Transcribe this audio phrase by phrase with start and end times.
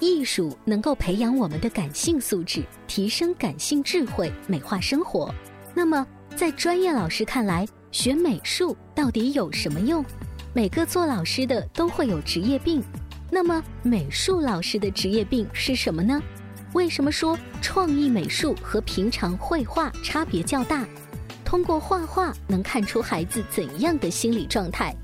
[0.00, 5.34] 艺术能够培养我们的感性素质，提升感性智慧，美化生活。
[5.74, 10.04] 那么，在专业老师看来，学美术到底有什么用？
[10.52, 12.82] 每个做老师的都会有职业病，
[13.30, 16.22] 那么美术老师的职业病是什么呢？
[16.74, 20.86] 为什么说创意美术和平常绘画差别较大？
[21.44, 24.94] 通过画画能看出孩子怎样的心理状态？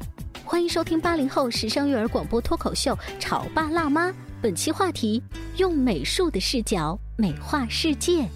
[0.45, 4.09] 欢迎收听八零后时尚育儿广播脱口秀《潮爸辣妈》。
[4.45, 5.23] 本期话题：
[5.57, 8.29] 用美术的视角美化世界。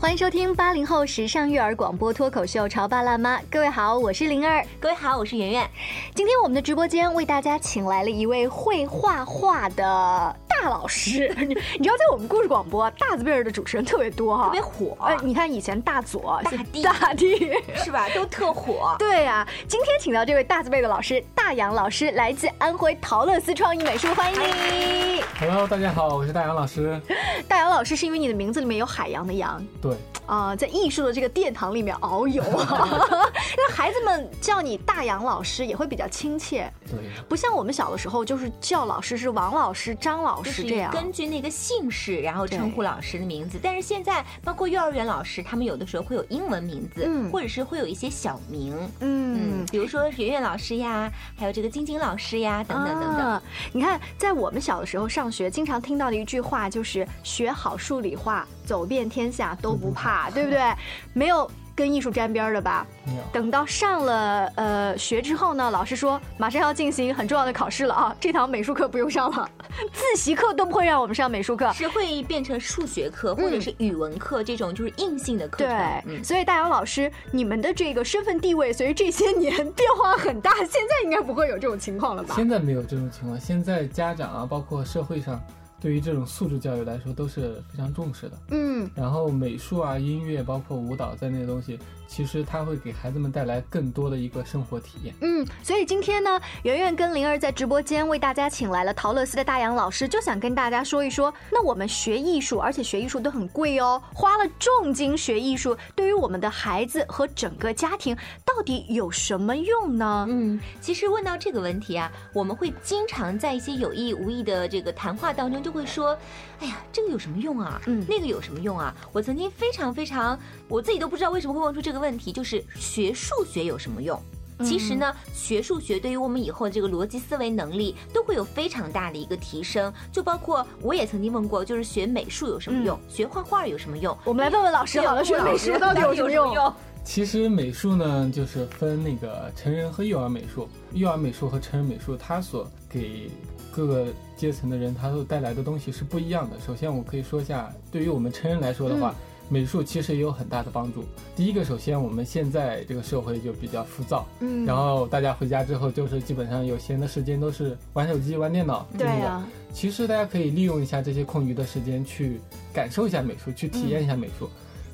[0.00, 3.38] 欢迎收听八零后时尚育儿广播脱口秀《潮爸辣妈》。
[3.48, 5.70] 各位好，我是灵儿；各位好，我是圆圆。
[6.16, 10.36] 今天我们的直播间为大家请来了一位会画画的。
[10.66, 11.46] 大老师， 你
[11.78, 14.98] 你知道，在我们故事广播，大字辈儿的主持人特别多哈，特别火。
[15.00, 17.52] 哎，你看以前大左、大地、大地
[17.84, 18.96] 是吧，都特火。
[18.98, 25.22] 对呀，今天请到这位大字辈的老师，大杨老师，来自安徽陶乐思创意美术，欢迎你。
[25.38, 27.00] Hello，大家好，我是大杨老师。
[27.46, 29.64] 大杨老师是因为你的名字里面有海洋的洋。
[29.80, 29.96] 对。
[30.26, 36.68] 啊，在艺术的这个殿堂里面遨游，那孩子们叫你大杨老师也会比较亲切。
[36.90, 36.98] 对。
[37.28, 40.92] 不像我们小的时候，就是叫老师是王老师、张老师这样。
[40.92, 43.58] 根据那个姓氏，然后称呼老师的名字。
[43.62, 48.76] 但是现在，包括幼儿园老师，他们有的时候会有英文名字，或者是会有一些小名。
[49.00, 53.42] 嗯，比如说圆圆老师呀，还有这个晶晶老师呀，等等等等。
[53.72, 60.72] 你看，在我们小的时候上学，经常听到的一句话就是“学好数理化，走遍天下都不怕”， 对不对？
[61.12, 61.50] 没有。
[61.76, 62.86] 跟艺术沾边的吧，
[63.30, 69.48] 等到上了呃学之后呢，老师说马上要进行很重要的考试了啊，这堂美术课不用上了，
[69.92, 75.68] 自习课都不会让我们上美术课，是会变成数学课或者是语文课这种就是硬性的课程。
[75.68, 82.34] 对，所以大姚老师，你们的这个身份地位随着这些年变化很大，现在应该不会有这种情况了吧？
[82.34, 85.38] 现在没有这种情况，现在家长啊，包括社会上。
[85.80, 91.78] 对于这种素质教育来说都是非常重视的，嗯，然后美术啊、音乐，包括舞蹈在内的东西。
[92.08, 95.14] 其实它会给孩子们带来更多的一个生活体验。
[95.20, 110.26] 嗯，所以今天呢，圆圆跟灵儿在直播间为大家请来了陶乐思的大杨老师，就想跟大家说一说，那我们学艺术，而且学艺术都很贵哦，花了重金学艺术，对于我们的孩子和整个家庭到底有什么用呢？
[110.28, 116.16] 嗯，其实问到这个问题啊，我们会经常在一些有意无意的这个谈话当中就会说，
[116.60, 117.80] 哎呀，这个有什么用啊？
[117.86, 118.94] 嗯，那个有什么用啊？
[119.12, 120.38] 我曾经非常非常，
[120.68, 121.95] 我自己都不知道为什么会问出这个。
[121.98, 124.20] 问题就是学数学有什么用？
[124.64, 129.92] 其实呢，学数学对于我们以后这个逻辑思维能力都会有非常大的一个提升。
[130.10, 132.98] 就包括我也曾经问过，就是学美术有什么用？
[133.06, 134.16] 学画画有什么用？
[134.24, 136.72] 我们来问问老师好了，学美术到底有什么用？
[137.04, 140.66] 其实美术呢，就是分那个成人和幼儿美术。
[140.94, 143.30] 幼儿美术和成人美术，它所给
[143.70, 144.06] 各个
[144.38, 146.56] 阶层的人，它所带来的东西是不一样的。
[146.66, 149.14] 首先，我可以说一下，对于我们成人来说的话。
[149.48, 151.04] 美术其实也有很大的帮助。
[151.34, 159.46] 第一个，首先我们现在这个社会就比较浮躁，嗯，然后大家回家之后就是基本上有闲的时间都是玩手机、玩电脑，对呀。
[159.72, 162.40] 其实大家可以利用一下这些空余的时间去
[162.72, 164.48] 感受一下美术，去体验一下美术。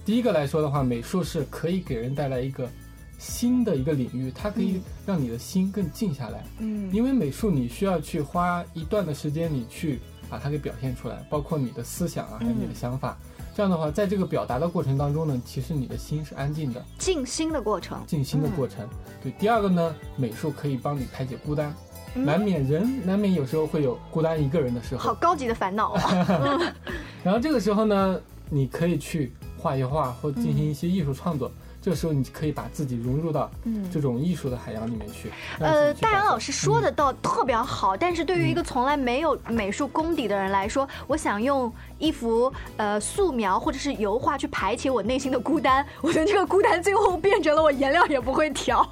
[0.05, 2.69] 第一个来说的话，美术是可以给人带来一个
[3.17, 13.17] 新的一个领域，它可以让你的心更静下来，嗯，因为美术你需要去花一段的时间，你去把它给表现出来，包括你的思想啊，还有你的想法。
[13.55, 18.89] 这样的话，在这个表达的过程当中呢，其实你的心是安静的，静心的过程，静心的过程。
[19.23, 21.75] 对，第二个呢，美术可以帮你排解孤单，
[22.15, 26.75] 难免人难免有时候会有孤单一个人的时候，好高级的烦恼啊。
[27.23, 31.51] 然后这个时候呢，你可以去画一画或进行一些艺术创作。
[31.85, 33.51] 这个时候，你可以把自己融入到
[33.93, 35.33] 这种艺术的海洋里面去。
[35.59, 41.73] 呃，大杨老师说的倒特别好，但是对于一个从来没有美术功底的人来说，我想用
[42.03, 48.85] 一幅呃素描或者是油画去排解我内心的孤单，我的这个孤单最后变成了我颜料也不会调，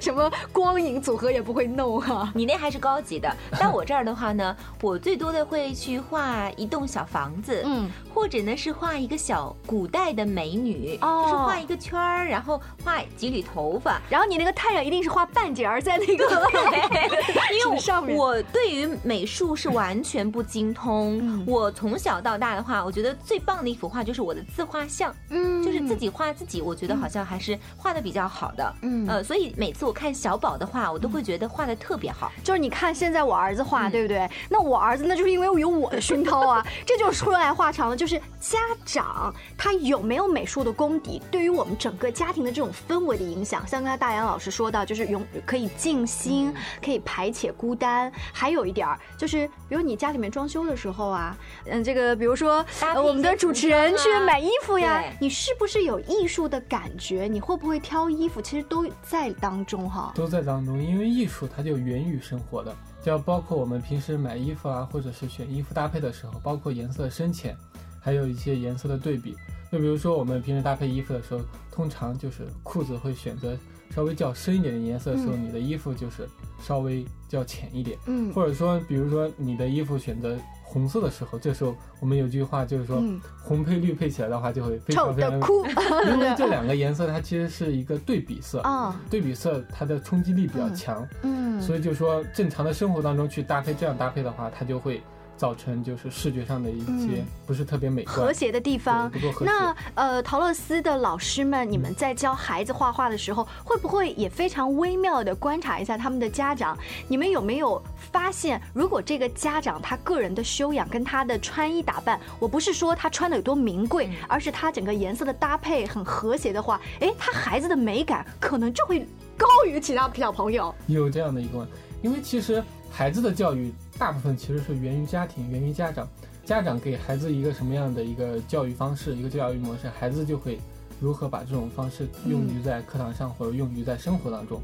[0.00, 2.32] 什么光影组合也不会弄哈。
[2.34, 3.30] 你那还是高级的，
[3.60, 12.26] 但我这儿的话呢，我最多的会去画一栋小房子，嗯，或者呢是画一个小古代的美女，就是画一个圈儿。
[12.26, 16.48] 然后画几缕头发，然后你那个太阳一定是画半截儿在那个，
[17.52, 17.76] 因为。
[18.14, 21.44] 我对于美术是完全不精通。
[21.44, 32.32] 我从小到大的话，我觉得最棒的一幅画就是我的自画像，嗯，就是自己画自己，我觉得好像还是画的比较好的，嗯，呃，所以每次我看小宝的画，我都会觉得画的特别好。
[32.42, 34.28] 就是你看现在我儿子画，对不对？
[34.48, 37.96] 那我儿子那就是因为有我的熏陶啊， 这就是说来话长了。
[37.96, 42.06] 就是家长他有没有美术的功底，对于我们整个。
[42.16, 48.10] 家庭的这种氛围的影响，像刚才大杨老师说到，就是永可以静心，可以排解孤单。
[48.32, 52.64] 还有一点儿，就是比如你家里面装修的时候啊，嗯，这个比如说
[53.02, 57.26] 我们的主持人去买衣服呀，你是不是有艺术的感觉？
[57.26, 58.42] 你会不会挑衣服？
[58.42, 60.82] 其实都在当中哈，都在当中。
[60.82, 67.56] 因为艺术它就源于生活的，就要包括我们平时买衣服啊，或者是选衣服搭配的时候，包括颜色深浅，
[68.00, 69.34] 还有一些颜色的对比。
[69.70, 71.40] 就比如说，我们平时搭配衣服的时候，
[71.72, 73.56] 通常就是裤子会选择
[73.90, 76.28] 稍微较深一点的颜色的时候，你的衣服就是
[76.62, 77.98] 稍微较浅一点。
[78.06, 83.00] 嗯，或者说，比如说你的衣服选择红色的时候，这时候我们有句话就是说，
[83.40, 85.64] 红配绿配起来的话就会非常非常酷。
[86.10, 91.06] 因为这两个颜色它其实是一个对比色啊，对比色它的冲击力比较强。
[91.22, 95.00] 嗯，所以就说正常的生活当中去搭配这样搭配的话，它就会。
[95.36, 99.10] 造成就是视觉上的一些不是特别美和谐的地方。
[99.10, 99.44] 不够和谐。
[99.44, 106.76] 那呃，陶乐斯的老师们，你们在教孩子画画的时候，会不会也非常微妙的观察一下他们的家长？
[107.08, 119.06] 你们有没有发现，如果这个家长他个人的修养跟他的穿衣打扮，我不是说他穿的有多名贵，而是他整个颜色的搭配很和谐的话，诶，他孩子的美感可能就会
[119.36, 120.74] 高于其他小朋友。
[120.86, 121.66] 有这样的一个，
[122.06, 123.72] 因为其实孩子的教育。
[123.98, 126.06] 大部分其实是源于家庭，源于家长。
[126.44, 130.60] 家长给孩子一个什么样的一个教育方式，一个教育模式，孩子就会
[131.00, 134.60] 如何把这种方式用于在课堂上或者用于在生活当中。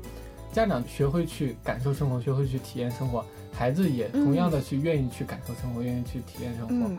[0.52, 6.90] 家长学会去感受生活，学会去体验生活，孩子也同样的去愿意去感受生活，愿意去体验生活。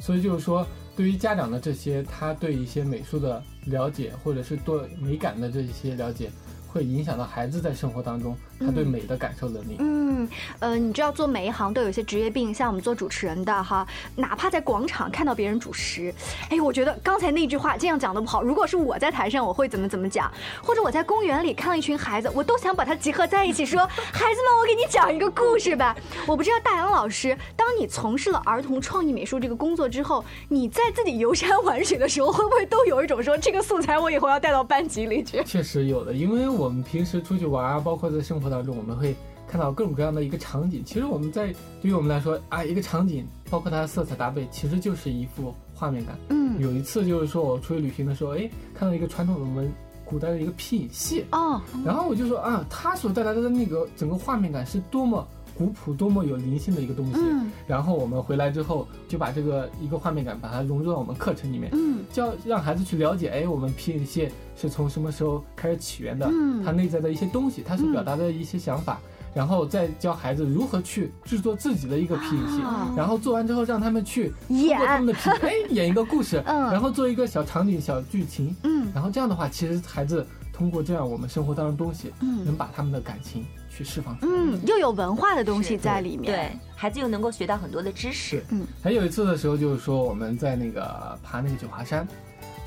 [0.00, 6.30] 所以就是说，对于家长的这些，他对一些美术的了解，或者是对美感的这些了解。
[6.74, 9.76] 会影响到孩子在生活当中他对美的感受能力。
[9.78, 10.28] 嗯，
[10.58, 13.86] 呃，你知道做每一行都有一些职业病，像我们做主持人的哈，
[14.16, 16.12] 哪怕在广场看到别人主持，
[16.50, 18.42] 哎，我觉得刚才那句话这样讲的不好。
[18.42, 20.28] 如果是我在台上，我会怎么怎么讲？
[20.60, 25.94] 或者我在公园里看到一群孩子，我都想把它集合在一起，说孩子们，我给你讲一个故事吧。
[26.26, 35.40] 我不知道大杨老师，当你从事了儿童创意美术这个工作之后，你在自己游山玩水的时候，会不会都有一种说这个素材我以后要带到班级里去？
[35.46, 36.63] 确实有的，因为我。
[36.64, 39.14] 我们平时出去玩啊，包括在生活当中，我们会
[39.46, 40.82] 看到各种各样的一个场景。
[40.84, 46.18] 其实我们在对于我们来说啊，一个场景，包括它的色彩搭配，其实就是一幅画面感。
[46.30, 49.70] 嗯，有一次就是说我出去旅行的时候，哎，看到一个传统的我们
[50.04, 55.26] 古代的一个皮影戏哦，然后我就说啊，它所带来的那个整个画面感是多么。
[55.56, 57.20] 古朴多么有灵性的一个东西，
[57.66, 61.70] 然后我们回来之后就把这个一个画面感把它融入到我们课程里面，
[62.12, 66.30] 教让孩子去了解，哎，我们皮影戏是从什么时候开始起源的，
[66.64, 69.00] 它内在的一些东西，它所表达的一些想法，
[69.32, 72.60] 然后再教孩子如何去制作自己的一个皮影戏，
[72.96, 83.44] 然后做完之后让他们去演他们的皮，哎，演一个故事，然后做一个小场景、小剧情，嗯，然后这样的话，其实孩子通过这样我们生活当中东西，嗯，能把他们的感情。
[83.76, 88.64] 去释放，嗯，又有文化的东西在里面，对孩子又能够学到很多的知识，嗯。
[88.82, 92.06] 还有一次的时候，就是说我们在那个爬那个九华山，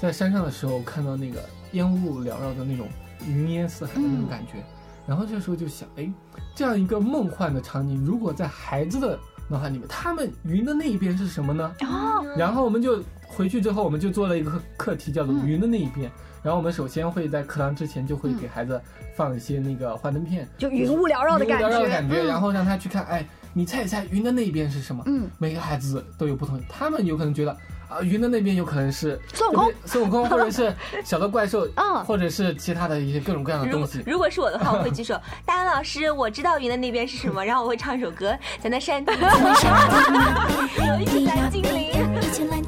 [0.02, 1.40] 在山上的时候看到那个
[1.72, 2.88] 烟雾缭绕的那种
[3.26, 4.64] 云烟四海的那种感觉，
[5.08, 6.12] 然后这时候就想，哎，
[6.54, 11.74] 这样一个梦幻的场景，如果在孩子的脑海里面，他们云的那一边是什么呢？
[11.82, 16.12] 哦，然后我们就回去之后，我们就做了一个课题，叫做云的那一边。
[16.44, 18.80] 然后我们首先会在课堂之前就会给孩子
[19.16, 25.04] 放一些那个幻灯片，就云雾缭绕的感觉，云雾缭绕的感觉，然后让他去看，哎，你猜一猜云的那一边是什么？
[25.08, 30.74] 嗯，每个孩子都有不同，他们有可能觉得啊，云的那边有可能是孙悟空，孙悟空，或者是
[31.06, 34.03] 小的怪兽，嗯，或者是其他的一些各种各样的东西。
[34.06, 39.13] 如果是我的话，我会举手， 大安老师，我知道云的那边是什么，然后我会唱一首歌，在那山顶，
[40.88, 41.88] 有一群蓝精灵。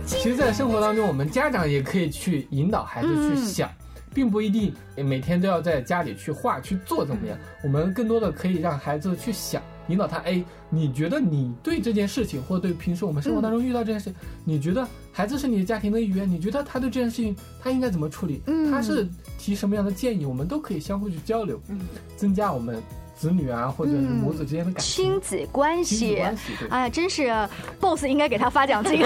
[0.06, 3.70] 其实，在生活当中，我们家长也可以去引导孩子去想，
[4.14, 7.38] 并不一定每天都要在家里去画去做怎么样。
[7.64, 10.18] 我们更多的可以让孩子去想，引导他。
[10.20, 14.14] 哎，你觉得你对这件事情，或对平时我们生活当中遇到这件事，
[14.46, 18.42] 你觉得孩子是你的家庭的一员，你觉得他对这件事情他应该怎么处理？
[18.72, 20.26] 他是提什么样的建议？
[20.26, 21.60] 我们都可以相互去交流，
[22.16, 22.82] 增加我们。
[23.20, 26.24] 子女啊，或者是母子之间的感情、亲子关系，
[26.70, 27.30] 哎，真是
[27.78, 29.02] ，boss 应该给他发奖金。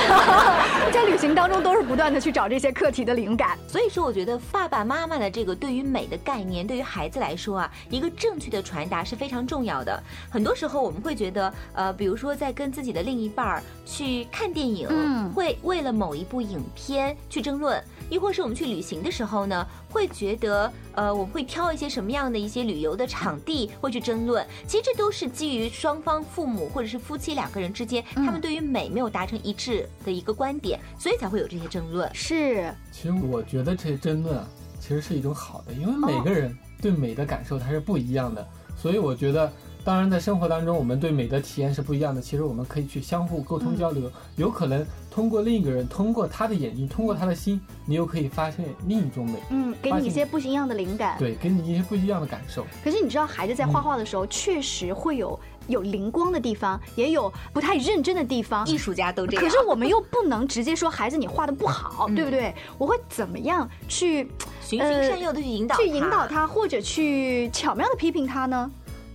[0.94, 3.58] 在旅行当中，都是不断的去找这些课题的灵感。
[3.68, 10.00] 所以说，我觉得爸爸妈妈的这个对于美的概念，对于孩子来说啊，一个正确的传达是非常重要的。
[10.30, 14.88] 很多时候，我们会觉得，呃，比如说在跟自己的另一半儿去看电影，
[15.34, 17.84] 会为了某一部影片去争论。
[18.14, 24.46] 亦或是我们去旅行的时候呢，会觉得，呃，我们会挑一些什么样的一些旅游的场地，会去争论。
[24.68, 32.08] 其实这都是基于双方父母或者是夫妻两个人之间，他们对于美没有达成一致的一个观点，所以才会有这些争论。
[32.14, 32.72] 是。
[32.92, 34.48] 其实我觉得这些争论啊，
[34.80, 39.52] 其实是一种好的，因为每个人对美的感受它是不一样的，所以我觉得。
[39.84, 42.22] 当然，在生活当中，我们对美的体验是不一样的。
[42.22, 49.34] 其实我们可以去相互沟通交流，有可能通过另一个人，通过他的眼睛，通过他的心，你又可以发现另一种美。
[49.50, 51.18] 嗯，给你一些不一样的灵感。
[51.20, 52.66] 对，给你一些不一样的感受。
[52.82, 55.38] 可是你知道，孩子在画画的时候，确实会有
[55.68, 58.66] 有灵光的地方，也有不太认真的地方。
[58.66, 59.44] 艺术家都这样。
[59.44, 62.56] 可是我们又不能直接说孩子你画的不好，对不对？
[62.78, 64.30] 我会怎么样去
[64.62, 68.72] 循循善诱的去引导，去引导他，或者去巧妙的批评他呢？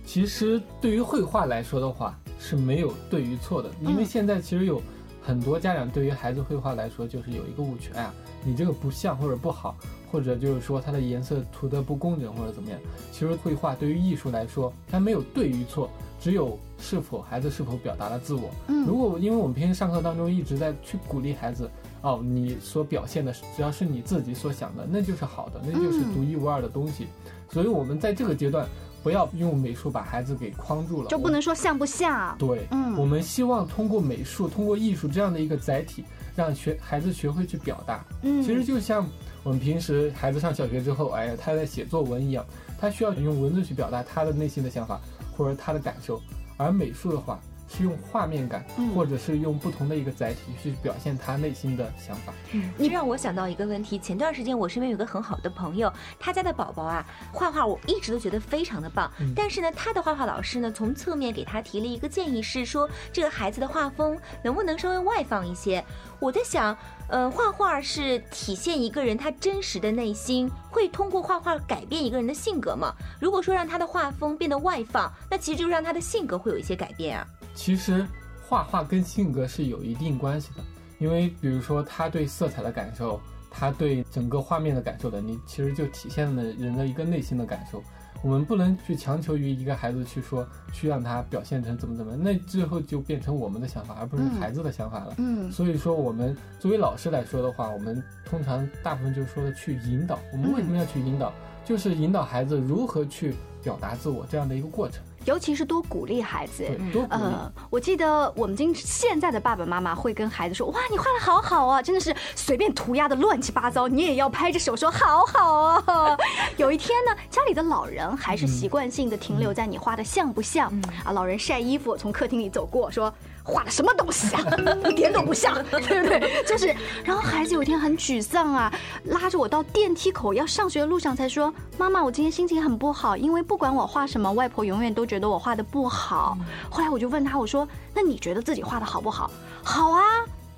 [0.09, 4.81] 其实对于绘画来说的话是没有对与错的，因为现在其实有
[5.21, 8.13] 很多家长对于孩子绘画来说就是有一个误区，哎呀，
[8.43, 9.77] 你这个不像或者不好，
[10.11, 12.79] 或者就是说它的颜色涂得不工整或者怎么样。
[13.11, 15.87] 其实绘画对于艺术来说，它没有对与错，
[16.19, 18.49] 只有是否孩子是否表达了自我。
[18.65, 21.69] 嗯，如果因为我们平时上课当中一直在去鼓励孩子，
[22.01, 27.05] 哦，你所表现的只要是你自己所想的，那就是好的，那就是独一无二的东西。
[27.51, 28.67] 所以我们在这个阶段。
[29.03, 32.35] 不要用美术把孩子给框住了，就不能说像不像？
[32.37, 36.03] 对，嗯，我们希望通过美术，通过艺术这样的一个载体，
[36.35, 38.03] 让学孩子学会去表达。
[38.23, 39.05] 嗯，其实就像
[39.43, 42.45] 我们平时孩子上小学之后，哎呀，他在写作文一样，
[42.79, 44.99] 他需要用文字去表达他的内心的想法
[45.35, 46.21] 或者他的感受，
[46.57, 47.39] 而美术的话。
[47.69, 52.33] 是用画面感，或者是用不同的一个载体去表现他内心的想法。
[52.51, 53.99] 嗯，你让我想到一个问题。
[53.99, 59.11] 前段时间我身边有个很好的朋友，他家的宝宝啊，画画我一直都觉得非常的棒。
[59.35, 65.83] 但是呢，他的画画老师呢，从侧面给他提了一个建议，是说这个孩子的画风能不能稍微外放一些。
[66.19, 66.75] 我在想，
[67.07, 72.93] 呃，画画是体现一个人他真实的内心，会通过画画改变一个人的性格吗？
[73.21, 77.25] 如果说让他的画风变得外放，那其实就让他的性格会有一些改变啊。
[77.59, 78.07] 其实
[78.41, 80.63] 画画跟性格是有一定关系的，
[80.97, 83.19] 因为比如说他对色彩的感受，
[83.51, 87.83] 他对整个画面的感受的，你其实就体现了人的一个内心的感受。
[88.23, 95.15] 我们不能去强求于一个孩子去说，去让他表现成怎么怎么，那最后就变成我们的想法，而不是孩子的想法了。
[95.17, 100.17] 嗯，所以说我们作为老师来说的话，我们通常大部分就是说的去引导。
[100.31, 101.33] 我们为什么要去引导？
[101.65, 105.03] 就是引导孩子如何去表达自我这样的一个过程。
[105.25, 106.65] 尤其是多鼓励孩子，
[107.09, 116.17] 呃，我记得我们今现在的爸爸妈妈会跟孩子说：“哇，你画的好好啊，真的是随便涂鸦的乱七八糟，你也要拍着手说好好啊。
[116.57, 120.71] ”有一天呢，家里的老人还是习惯性的停留在你画的像不像
[121.03, 121.11] 啊？
[121.11, 123.13] 老人晒衣服从客厅里走过说。
[123.49, 124.43] 画的什么东西啊，
[124.89, 126.43] 一点都不像， 对不对？
[126.45, 128.71] 就是，然后孩子有一天很沮丧啊，
[129.05, 136.37] 拉着我到电梯口要上学的路上才说：“妈妈，我今天心情很不好，因为不管我画什么，外婆永远都觉得我画的不好。”
[136.69, 139.29] 后来我就问他，我说：“那你觉得自己画的好不好？”
[139.63, 140.03] 好啊。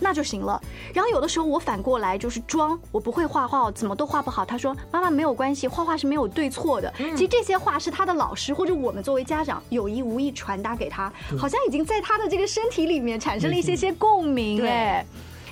[0.01, 0.61] 那就行了。
[0.93, 4.43] 然后有的时候我反过来就是装我不会画画，我怎么都画不好。
[4.43, 14.65] 他说：“妈妈没有关系，画画是没有对错的。”其实这些话是他的老师或者我们作为家长有意无意传达给他，好像已经在他的这个身体里面产生了一些些共鸣。
[14.65, 15.05] 哎。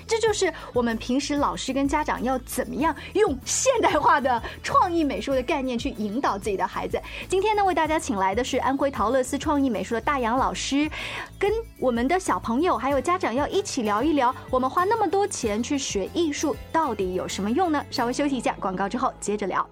[0.09, 6.99] 这就是我们平时老师跟家长要怎么样用现代化的创意美术的概念去引导自己的孩子。
[7.27, 10.89] 今天呢，为大家请来的是安徽陶乐思创意美术的大杨老师，
[11.37, 17.85] 跟我们的小朋友还有家长要一起聊一聊，我们花那么多钱去学艺术到底有什么用呢？
[17.91, 19.63] 稍微休息一下，广告之后接着聊。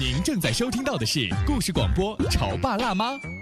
[0.00, 3.12] 您正在收听到的是故事广播《潮爸辣妈》。《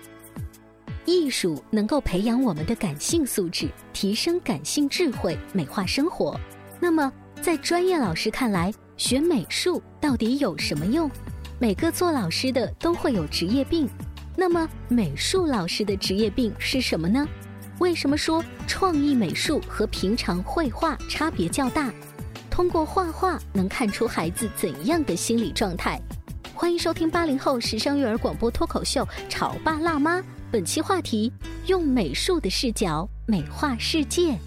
[1.05, 6.39] 艺术能够培养我们的感性素质，提升感性智慧，美化生活。
[6.79, 11.09] 那么，在专业老师看来，学美术到底有什么用？
[11.59, 13.89] 每个做老师的都会有职业病，
[14.35, 17.27] 那么美术老师的职业病是什么呢？
[17.79, 21.91] 为什么说创意美术和平常绘画差别较大？
[22.49, 25.99] 通过画画能看出孩子怎样的心理状态？
[26.53, 30.19] 欢迎收听八零后时尚育儿广播脱口秀《潮爸辣妈》，
[30.51, 31.31] 本期话题：
[31.67, 34.37] 用美术的视角美化世界。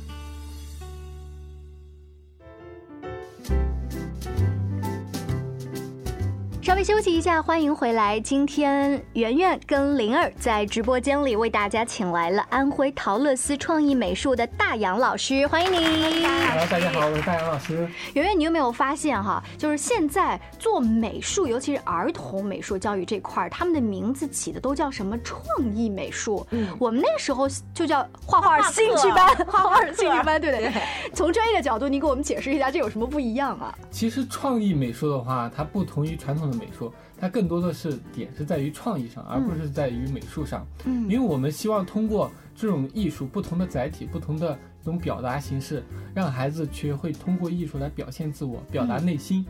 [6.65, 8.19] 稍微休息一下，欢迎回来。
[8.19, 16.25] 今天圆圆跟灵儿在直播间里为大家请来了安徽陶乐思创意美术的大杨老师，欢迎你。
[16.25, 17.87] Hello，大家好，我是大杨老师。
[18.15, 19.45] 圆圆，你有没有发现哈？
[19.59, 25.39] 就是现在做美术，尤其是儿童美术教育这块儿，他们的名字起的都叫什么创
[25.77, 26.47] 意美术？
[26.53, 30.73] 嗯我们那时候就叫画画兴趣班， 画画兴趣班，对不对？
[31.13, 33.77] 从专业的角度，你给我们解释一下，这有什么不一样啊？
[33.91, 40.67] 其实创意美术的话，它不同于传统的美术，它更多的是点是在于创意上，而不是在于美术上。
[40.85, 45.83] 嗯因为我们希望通过这种艺术不同的载体、不同的这种表达形式，
[46.15, 49.45] 让孩子学会通过艺术来表现自我、表达内心。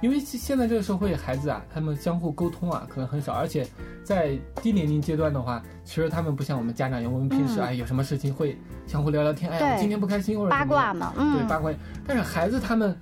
[0.00, 3.66] 因为现在这个社会，孩子啊，他们相互沟通啊，可能很少，而且
[4.04, 8.56] 在低年龄阶段的话，其实他们不像我们家长一样，我们平时嗯哎有什么事情会
[8.86, 11.72] 相互聊聊天，哎呀，我今天不开心或者八卦嘛，嗯，对八卦。
[12.06, 12.96] 但是孩子他们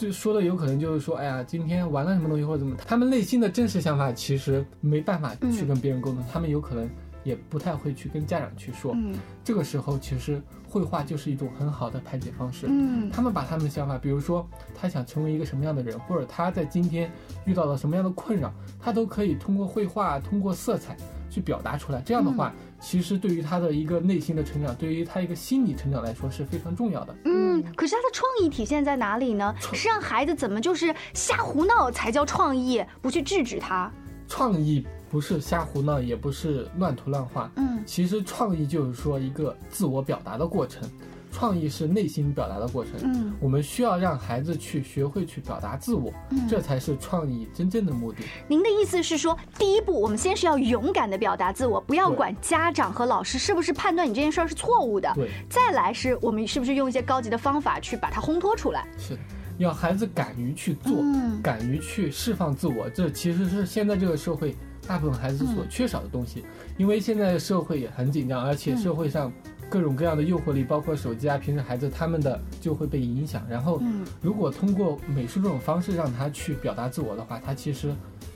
[0.00, 6.88] 就说的有可能就是说，哎呀，今天玩了什么东西或者怎么，他们内心的真实想法其实没办法去跟别人沟通，他们有可能
[7.22, 8.94] 也不太会去跟家长去说。
[8.96, 12.66] 嗯这个时候，其实绘画就是一种很好的排解方式。
[12.70, 17.10] 嗯他们把他们的想法，比如说他想成为一个什么样的人，或者他在今天
[17.44, 20.96] 遇到了什么样的困扰，他都可以通过绘画、通过色彩
[21.28, 22.00] 去表达出来。
[22.00, 27.14] 这样的话，其实对于他的一个内心的成长，对于他一个心理成长来说是非常重要的。
[27.26, 29.54] 嗯，可是他的创意体现在哪里呢？
[29.74, 33.92] 是让孩子怎么就是瞎胡闹才叫创意，不去制止他。
[34.26, 37.50] 创意不是瞎胡闹，也不是乱涂乱画。
[37.56, 40.88] 嗯其实创意就是说一个自我表达的过程，
[41.30, 42.94] 创意是内心表达的过程。
[43.02, 48.18] 嗯我们需要让孩子去学会去表达自我，嗯这才是创意真正的目的。
[48.48, 55.10] 您的意思是说，第一步我们先是要勇敢的表达自我，不要管家长和老师是不是判断你这件事儿是错误的。
[55.14, 58.86] 对，再来是我们是不是用一些高级的方法去把它烘托出来？
[58.98, 59.20] 是的，
[59.58, 64.54] 要孩子敢于去做，嗯敢于去释放自我，这其实是现在这个社会
[64.86, 66.44] 大部分孩子所缺少的东西。
[66.76, 69.32] 因为现在社会也很紧张，而且社会上
[69.70, 73.42] 各种各样的诱惑力，包括手机啊，平时孩子他们的就会被影响。
[73.48, 77.94] 然后，嗯如果通过美术这种方式让他去表达自我的话，他其实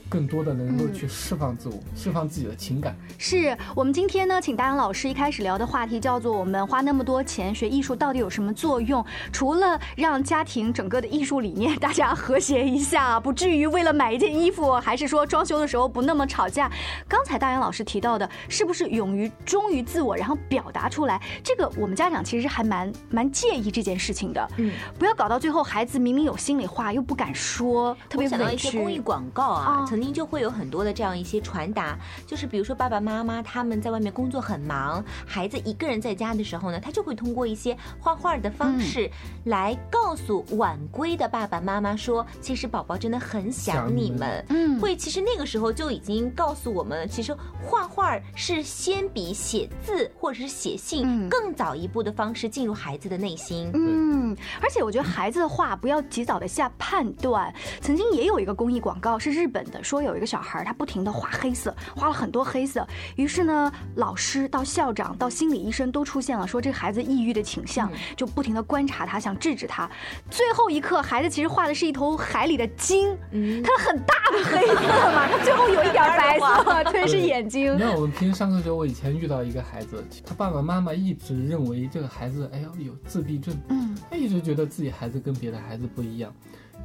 [0.09, 2.95] 更多的能够去释放自我，释放自己的情感。
[3.17, 16.69] 是我们今天呢，请大杨老师一开始聊的话题叫做“我们花那么多钱学艺术到底有什么作用？”除了让家庭整个的艺术理念大家和谐一下，不至于为了买一件衣服，还是说装修的时候不那么吵架。
[17.07, 21.21] 刚才大杨老师提到的，是不是勇于忠于自我，然后表达出来？
[21.43, 24.49] 这个我们家长其实还蛮蛮介意这件事情的。
[24.57, 28.95] 嗯，不要搞到最后，孩子明明有心里话又不敢说，特别我想到一些公益。
[29.05, 39.09] 广告啊，啊曾经就会有很多的这样一些传达，就是比如说爸爸妈妈他们在外面工作很忙，孩子一个人在家的时候呢，他就会通过一些画画的方式
[39.45, 44.45] 来告诉晚归的爸爸妈妈说，其实宝宝真的很想想你们。
[44.49, 53.71] 嗯会其实那个时候就已经告诉我们，其实画画是先比写字或者是写信嗯更早一步的方式进入孩子的内心。
[53.73, 57.53] 嗯，而且我觉得孩子的话不要及早的下判断。
[57.79, 69.87] 曾经也有一个公益广告是日本的，说有一个小孩他不停的画黑色，画了很多黑色，于是呢，老师到校长到心理医生都出现了，说这孩子抑郁的倾向，就不停的观察他，想制止他。
[70.31, 74.73] 最后一刻，孩子其实画的是一头海里的鲸，嗯它很大的黑色
[75.13, 77.79] 嘛，它最后有一点白 色，对，是眼睛你。
[77.79, 86.33] 看我们平时上课的时候，我以前遇到一个孩子，他爸爸妈妈一直认为这个孩子，哎呀有自闭症，嗯他一直觉得自己孩子跟别的孩子不一样，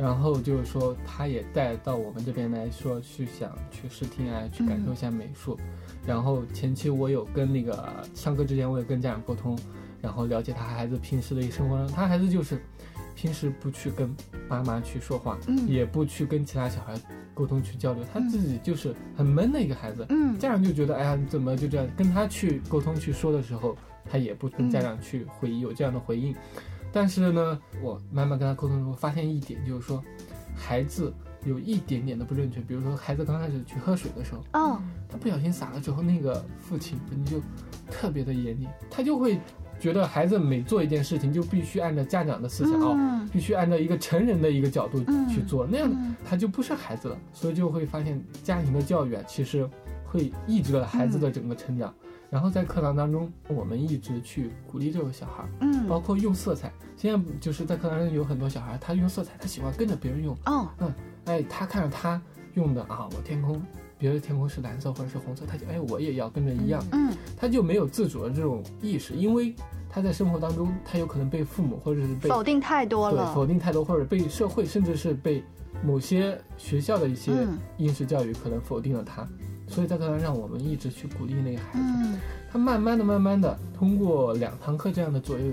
[0.01, 5.59] 然后就是说他也带到我们这边来说去想去试听啊，去感受一下美术。
[6.07, 9.59] 然后前期我有跟那个上课之前我也跟家长沟通，
[10.01, 12.59] 然后了解他孩子平时的一个生活，他孩子就是
[13.15, 14.11] 平时不去跟
[14.49, 16.95] 爸妈去说话，嗯也不去跟其他小孩
[17.35, 20.07] 沟通去交流，他自己就是很闷的一个孩子。
[20.09, 21.87] 嗯家长就觉得，哎呀，你怎么就这样？
[21.95, 23.77] 跟他去沟通去说的时候，
[24.11, 26.35] 他也不跟家长去回有这样的回应。
[26.93, 30.03] 但是呢，我慢慢跟他沟通之后，发现一点就是说，
[30.57, 31.13] 孩子
[31.45, 32.61] 有一点点的不正确。
[32.61, 37.41] 比如说，孩子刚开始去喝水的时候，哦，他不小心洒了之后，那个父亲你就
[37.91, 39.39] 特别的严厉，他就会
[39.79, 49.69] 觉得孩子每做一件事情就必须按照家长的思想哦，嗯必须按照一个成人的一个角度嗯去做，那样嗯他就不是孩子了，所以就会发现家庭的教育啊，其实
[50.05, 51.95] 会抑制了孩子的整个成长。
[52.31, 56.73] 然后在课堂当中，我们一直去鼓励这个小孩，嗯包括用色彩。
[56.97, 62.21] 现在就是在课堂上有很多小孩，他用色彩，他喜欢跟着别人用，哦，嗯哎，他看着他
[62.55, 63.61] 用的啊，我天空，
[63.99, 69.55] 别的天空是蓝色或者是红色，他就哎，我也要跟着一样，嗯他就没有自主的这种意识，因为
[69.89, 75.43] 他在生活当中，他有可能被父母或者是被否定太多对了，否定太多，或者被社会甚至是被
[75.85, 77.59] 某些学校的一些嗯。
[77.79, 79.27] 应试教育可能否定了他，
[79.67, 82.19] 所以在课堂上我们一直去鼓励那个孩子，嗯。
[82.53, 85.45] 他慢慢的、慢慢的通过两堂课这样的左右，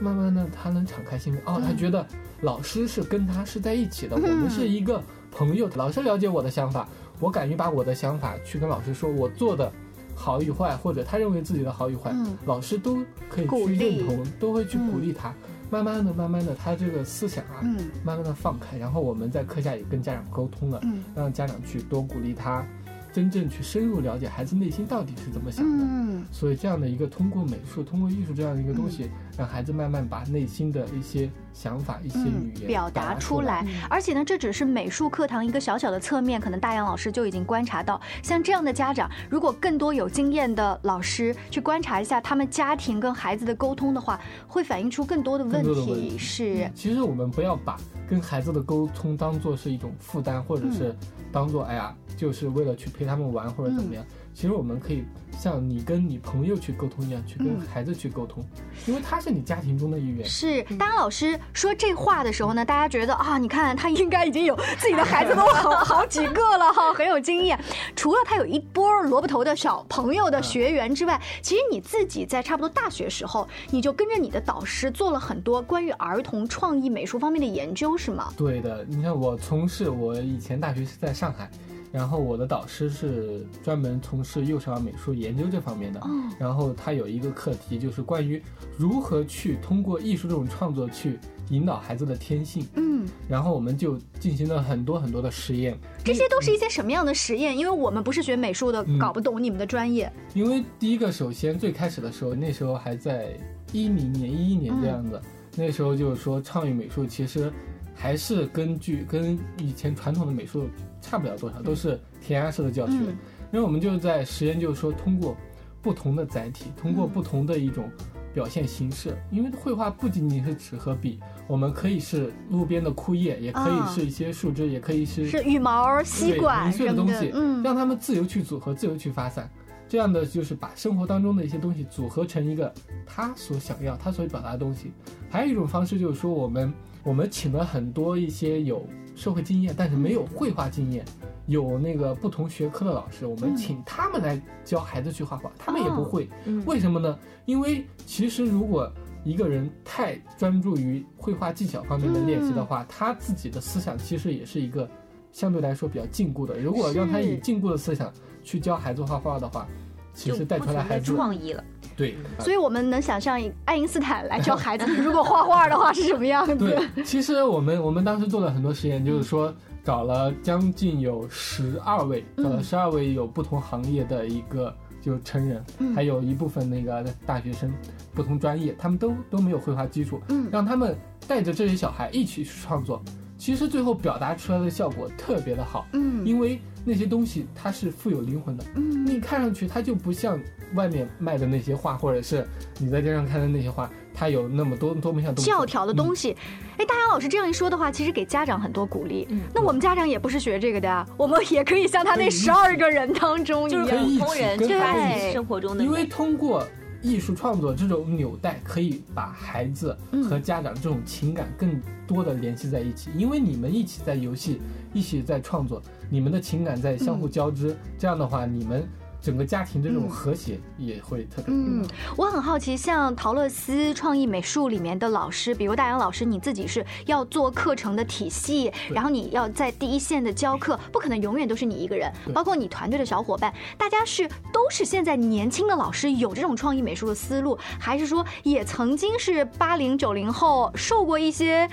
[0.00, 1.34] 慢慢的他能敞开心。
[1.34, 2.04] 扉，哦，他觉得
[2.40, 6.88] 老师是跟他是在一起的，嗯 我们是一个朋友，老师了解我的想法，
[7.20, 9.70] 我敢于把我的想法去跟老师说，我做的
[10.14, 12.36] 好与坏，或者他认为自己的好与坏，嗯。
[12.46, 15.34] 老师都可以去认同，都会去鼓励他。
[15.70, 18.78] 慢慢的、慢慢的，他这个思想啊，嗯慢慢的放开。
[18.78, 22.64] 然后我们在课下也跟家长沟通了，嗯让家长去多鼓励他，
[23.12, 25.84] 真正去深入了解孩子内心到底是怎么想的。
[25.84, 33.66] 嗯所以这样的一个通过美术、通过艺术这样的一个东西，让孩子慢慢把内心的一些想法、一些语言嗯表达出来来。。
[33.88, 45.64] 而且呢，这只是美术课堂一个小小的侧面，可能大杨老师就已经观察到，像这样的家长，如果更多有经验的老师去观察一下他们家庭跟孩子的沟通的话，会反映出更多的问。
[45.64, 50.94] 题是，其实我们不要把跟孩子的沟通当做是一种负担，或者是
[51.32, 54.04] 当做哎呀，就是为了去陪他们玩或者怎么样。
[54.36, 55.02] 其实我们可以
[55.40, 58.44] 像你跟你朋友去沟通一样，去跟嗯孩子去沟通，
[58.84, 60.28] 因为他是你家庭中的一员。
[60.28, 67.58] 是，当老师说这话的时候呢，大家觉得啊，你看他应该已经有自己的孩子都好好几个了哈，很有经验。
[67.96, 78.30] 除了他有一波萝卜头的小朋友的学员之外，其实你自己在差不多大学时候，你就跟着你的导师做了很多关于儿童创意美术方面的研究，是吗？
[78.36, 81.50] 对的，你看我从事，我以前大学是在上海，
[81.96, 85.98] 然后我的导师是专门从事幼少美术研究这方面的。
[86.00, 88.42] 哦，然后他有一个课题，就是关于
[88.76, 92.66] 如何去通过艺术这种创作去引导孩子的天性。
[92.74, 97.56] 嗯，然后我们就进行了很多很多的实验，这些都是一些什么样的实验？
[97.56, 100.12] 因为我们不是学美术的，嗯搞不懂你们的专业。
[100.34, 103.34] 因为第一个，首先最开始的时候，那时候还在
[103.72, 105.18] 一零年、一一年这样子，
[105.56, 107.50] 那时候就是说创意美术其实
[107.96, 110.68] 还是根据跟以前传统的美术
[111.00, 112.92] 差不了多少，都是填鸭式的教学。
[112.92, 113.16] 嗯
[113.52, 115.34] 因为我们就在实验，就是说通过
[115.80, 117.88] 不同的载体，通过不同的一种
[118.34, 129.48] 表现形式，因为绘画不仅仅是纸和笔，我们可以是路边的枯叶，也可啊以是一些树枝，也可以是是羽毛、吸管什么的的东西，，嗯，让他们自由去组合，自由去发散。
[129.88, 132.74] 这样的就是把生活当中的一些东西组合成一个
[133.06, 134.90] 他所想要、他所表达的东西。
[135.30, 136.74] 还有一种方式就是说，我们
[137.06, 141.04] 我们请了很多一些有社会经验，但是没有绘画经验，
[141.46, 146.28] 有那个不同学科的老师，我们嗯请他们来教孩子去画画，他们也不会。
[146.46, 147.16] 嗯为什么呢？
[147.44, 148.92] 因为其实如果
[149.22, 154.90] 一个人太专注于绘画技巧方面的练习的话，他自己的思想其实也是一个
[155.30, 156.58] 相对来说比较禁锢的。
[156.58, 159.68] 如果让他以禁锢的思想去教孩子画画的话，
[160.12, 161.62] 其实带出来孩子创意了。
[161.96, 162.16] 对。
[162.38, 166.54] 所以我们能想象爱因斯坦来教孩子， 如果画画的话是什么样子？
[166.56, 175.94] 对，其实我们我们当时做了很多实验，就是说找了将近有十二位，找了嗯十二位有不同行业的一个就成人，嗯。
[175.94, 177.72] 还有一部分那个大学生，
[178.14, 180.48] 不同专业，他们都都没有绘画基础，嗯。
[180.50, 183.02] 让他们带着这些小孩一起去创作，
[183.38, 186.26] 其实最后表达出来的效果特别的好，嗯。
[186.26, 188.64] 因为那些东西它是富有灵魂的。
[188.76, 190.40] 嗯你看上去它就不像
[190.74, 192.46] 外面卖的那些画，或者是
[192.78, 195.34] 你在街上看的那些画，它有那么多多么像。
[195.34, 196.28] 教条的东西。
[196.28, 196.36] 西。
[196.78, 199.26] 哎，大杨老师这样一说的话，其实给家长很多鼓励。
[199.30, 204.04] 嗯那我们家长也不是学这个的呀，我们也可以像他那十二个人当中一就是样。
[204.04, 206.06] 普通人去发现生活中的因为。
[206.06, 206.64] 通过
[207.02, 209.96] 艺术创作这种纽带，可以把孩子
[210.28, 213.10] 和家长这种情感更多的联系在一起。
[213.16, 214.60] 因为你们一起在游戏，
[214.92, 218.86] 一起在创作，你们的情感在相互交织，这样的话，你们
[219.26, 221.46] 整个家庭这种和谐也会特别。
[221.48, 221.84] 嗯，
[222.16, 241.68] 我很好奇，像陶乐思创意美术里面的老师，比如大杨老师，你自己是要做课程的体系，然后你要在第一线的教课，不可能永远都是你一个人，包括你团队的小伙伴，大家是都是现在年轻的老师，有这种创意美术的思路，还是说也曾经是八零九零后受过一些？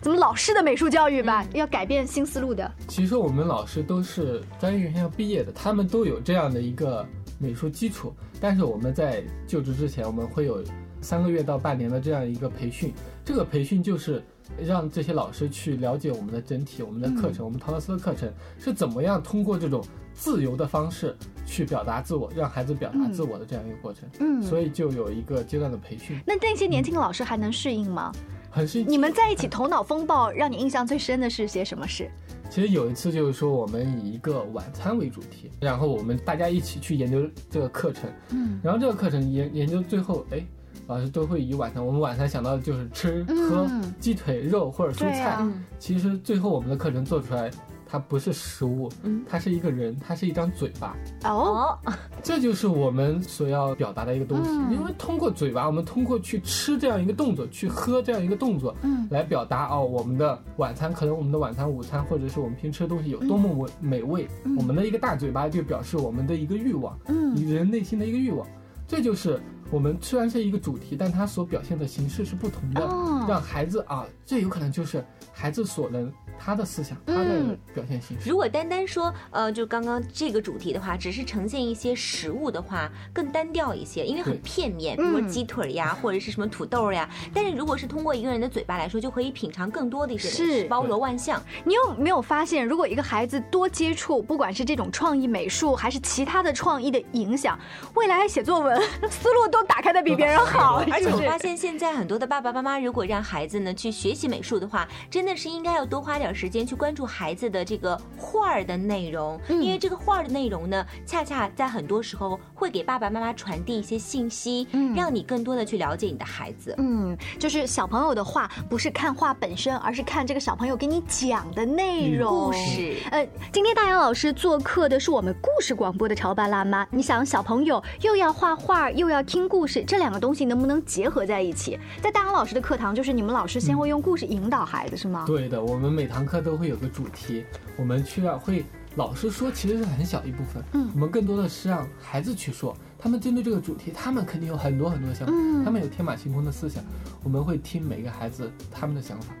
[0.00, 2.70] 怎么老师的美术教育吧，要改变新思路的。
[2.88, 7.06] 其实我们老师都是专业院校毕业的，他们都有这样的一个
[7.38, 8.12] 美术基础。
[8.40, 10.64] 但是我们在就职之前，我们会有
[11.02, 12.92] 三个月到半年的这样一个培训。
[13.24, 14.22] 这个培训就是
[14.58, 24.08] 让这些老师去了解我们的整体、我们的课程、我们陶乐斯的课程是怎么样通过这种自由的方式去表达自我，让孩子表达自我的这样一个过程。
[24.20, 28.10] 嗯，所以就有一个阶段的培训，那那些年轻的老师还能适应吗？
[28.50, 32.10] 很是你们在一起头脑风暴，让你印象最深的是些什么事？
[32.50, 40.44] 其实有一次就是说，我们以一个晚餐为主题，然后我们大家一起去研究这个课程，嗯，然后这个课程研研究最后，哎，
[40.88, 43.94] 老师都会以晚餐，我们晚餐想到的就是吃喝嗯。
[44.00, 45.46] 鸡腿肉或者蔬菜，
[45.78, 47.48] 其实最后我们的课程做出来，
[47.90, 49.24] 它不是食物，嗯。
[49.28, 54.50] 它是一个人，它是一张嘴巴，哦，哦，这就是我们所要表达的一个东西。
[54.50, 54.72] 嗯。
[54.72, 59.08] 因为通过嘴巴，我们通过去吃这样一个动作，去喝这样一个动作，嗯。
[59.10, 64.28] 来表达哦，我们的晚餐可能我们的晚餐、午餐，或者是我们平时吃的东西有多么美美味。
[64.44, 64.56] 嗯。
[64.56, 67.34] 我们的一个大嘴巴就表示我们的一个欲望，嗯。
[67.34, 68.46] 人内心的一个欲望。
[68.86, 73.24] 这就是我们虽然是一个主题，但它所表现的形式是不同的，哦。
[73.28, 78.30] 让孩子啊，这有可能就是孩子所能他的思想，他的嗯表现形式。
[78.30, 87.08] 如果单单说，呃，就刚刚这个主题的话，只是呈现一些食物的话，更单调一些，因为很片面，比如鸡腿呀，或者是什么土豆呀。
[87.34, 91.42] 但是如果是通过一个人的嘴巴来说，就可以品尝更多的一些是包罗万象。
[91.64, 97.58] 你有没有发现，如果一个孩子多接触，不管是这种创意美术，还是其他的创意的影响，
[97.94, 116.74] 未来写作文 思路都打开的比别人好， 而且我发现现在很多的爸爸妈妈，如果让孩子呢去学习美术的话，真的是应该要多花点时间去关注孩子的这个画儿的内容，嗯因为这个画儿的内容呢，恰恰在很多时候会给爸爸妈妈传递一些信息，嗯让你更多的去了解你的孩子。
[116.78, 122.46] 嗯，就是小朋友的画不是看画本身，而是看这个小朋友给你讲的内容。
[122.46, 126.86] 故事呃，今天大杨老师做客的是我们故事广播的潮爸辣妈。
[126.90, 131.78] 你想，小朋友又要画画，又要听故事，这两个东西能不能结合在一起？
[132.02, 135.24] 在大杨老师的课堂，就是你们老师先会用故事引导孩子，是吗？
[135.26, 137.44] 对的，我们每堂课都会有个主题，
[137.76, 138.64] 我们去让会
[138.96, 146.82] 老师说，其实是很小一部分，嗯我们更多的是让孩子去说，他们针对这个主题，他们肯定有很多很多的想法，嗯他们有天马行空的思想，
[147.22, 149.34] 我们会听每个孩子他们的想法。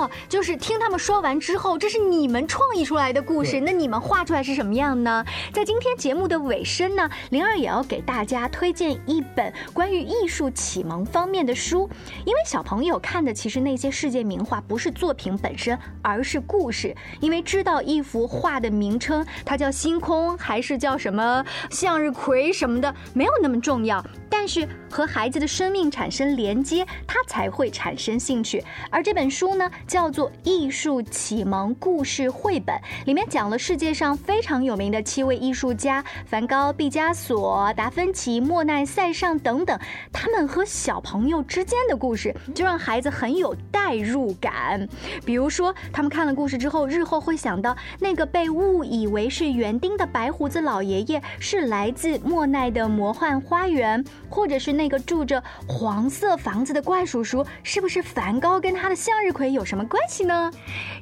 [0.00, 5.22] 哦，就是听他们说完之后，这是你们创意出来的故事，那你们画出来是什么样呢？
[5.52, 11.88] 在今天节目的尾声呢，灵儿也要给大家推荐一本关于艺术启蒙方面的书，
[12.24, 16.96] 因为小朋友看的其实那些世界名画不是作品本身，而是故事。
[17.20, 24.02] 因为知道一幅画的名称，它叫星空还是叫什么向日葵什么的，没有那么重要。
[24.32, 28.64] 但是和孩子的生命产生连接，他才会产生兴趣。
[28.88, 32.76] 而这本书呢，叫做《艺术启蒙故事绘本》，
[33.06, 39.76] 里面讲了世界上非常有名的七位艺术家：梵高、毕加索、达芬奇、莫奈、塞尚等等，
[40.12, 44.88] 他们和小朋友之间的故事，就让孩子很有代入感。
[45.26, 60.50] 比如说，他们看了故事之后，日后会想到那个被误以为是园丁的白胡子老爷爷是来自莫奈的魔幻花园，或者是那个住着黄色房子的怪叔叔，是不是梵高跟他的向日葵有什么关系呢？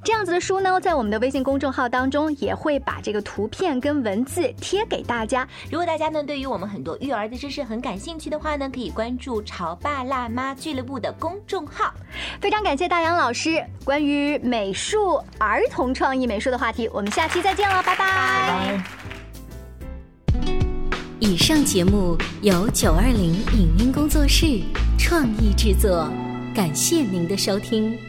[0.05, 5.47] 这样子的书呢，在我们的微信公众号当中也会把这个图片跟文字贴给大家。
[5.71, 11.93] 如果大家呢对于我们很多育儿的知识很感兴趣的话呢，可以关注潮爸辣妈俱乐部的公众号。
[12.41, 18.85] 非常感谢大杨老师关于美术、儿童创意美术的话题，我们下期再见了，拜拜拜。
[21.21, 24.63] 以上节目由九二零影音工作室
[24.97, 26.09] 创意制作，
[26.55, 28.08] 感谢您的收听。